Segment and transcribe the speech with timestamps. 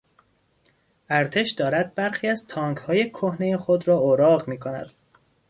[1.09, 4.91] ارتش دارد برخی از تانکهای کهنهی خود را اوراق میکند.